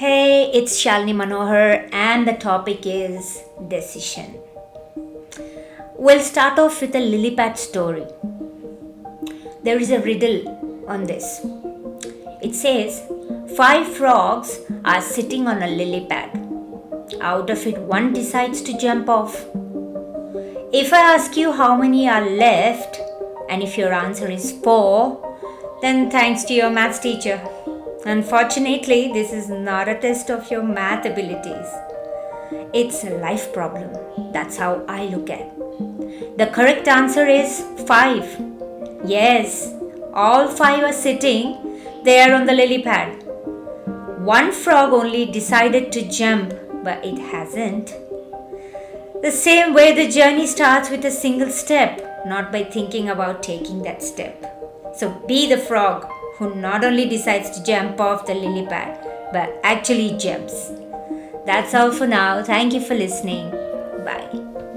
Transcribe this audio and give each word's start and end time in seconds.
Hey, 0.00 0.50
it's 0.54 0.82
Shalini 0.82 1.14
Manohar, 1.14 1.86
and 1.92 2.26
the 2.26 2.32
topic 2.32 2.86
is 2.86 3.42
decision. 3.68 4.38
We'll 5.98 6.22
start 6.22 6.58
off 6.58 6.80
with 6.80 6.94
a 6.94 7.00
lily 7.00 7.32
pad 7.36 7.58
story. 7.58 8.06
There 9.62 9.78
is 9.78 9.90
a 9.90 10.00
riddle 10.00 10.86
on 10.88 11.04
this. 11.04 11.42
It 12.42 12.54
says, 12.54 13.02
Five 13.54 13.94
frogs 13.94 14.60
are 14.86 15.02
sitting 15.02 15.46
on 15.46 15.62
a 15.62 15.68
lily 15.68 16.06
pad. 16.08 16.30
Out 17.20 17.50
of 17.50 17.66
it, 17.66 17.76
one 17.80 18.14
decides 18.14 18.62
to 18.62 18.78
jump 18.78 19.10
off. 19.10 19.34
If 20.72 20.94
I 20.94 21.14
ask 21.14 21.36
you 21.36 21.52
how 21.52 21.76
many 21.76 22.08
are 22.08 22.26
left, 22.26 22.98
and 23.50 23.62
if 23.62 23.76
your 23.76 23.92
answer 23.92 24.30
is 24.30 24.50
four, 24.64 25.20
then 25.82 26.10
thanks 26.10 26.44
to 26.44 26.54
your 26.54 26.70
maths 26.70 27.00
teacher. 27.00 27.38
Unfortunately, 28.06 29.12
this 29.12 29.30
is 29.30 29.50
not 29.50 29.86
a 29.86 29.98
test 29.98 30.30
of 30.30 30.50
your 30.50 30.62
math 30.62 31.04
abilities. 31.04 31.66
It's 32.72 33.04
a 33.04 33.10
life 33.10 33.52
problem. 33.52 33.90
That's 34.32 34.56
how 34.56 34.84
I 34.88 35.04
look 35.06 35.28
at. 35.28 35.40
It. 35.40 36.38
The 36.38 36.46
correct 36.46 36.88
answer 36.88 37.26
is 37.26 37.62
5. 37.86 39.04
Yes, 39.04 39.74
all 40.14 40.48
5 40.48 40.84
are 40.84 40.92
sitting 40.94 42.02
there 42.02 42.34
on 42.34 42.46
the 42.46 42.54
lily 42.54 42.82
pad. 42.82 43.22
One 44.24 44.50
frog 44.50 44.94
only 44.94 45.26
decided 45.26 45.92
to 45.92 46.08
jump, 46.08 46.54
but 46.82 47.04
it 47.04 47.18
hasn't. 47.18 47.94
The 49.20 49.30
same 49.30 49.74
way 49.74 49.94
the 49.94 50.10
journey 50.10 50.46
starts 50.46 50.88
with 50.88 51.04
a 51.04 51.10
single 51.10 51.50
step, 51.50 52.24
not 52.26 52.50
by 52.50 52.64
thinking 52.64 53.10
about 53.10 53.42
taking 53.42 53.82
that 53.82 54.02
step. 54.02 54.46
So 54.96 55.10
be 55.28 55.46
the 55.46 55.58
frog 55.58 56.10
who 56.40 56.54
not 56.54 56.84
only 56.84 57.06
decides 57.06 57.50
to 57.50 57.62
jump 57.62 58.00
off 58.00 58.24
the 58.26 58.34
lily 58.34 58.66
pad, 58.66 58.98
but 59.30 59.60
actually 59.62 60.16
jumps. 60.16 60.72
That's 61.44 61.74
all 61.74 61.92
for 61.92 62.06
now. 62.06 62.42
Thank 62.42 62.72
you 62.72 62.80
for 62.80 62.94
listening. 62.94 63.50
Bye. 64.06 64.69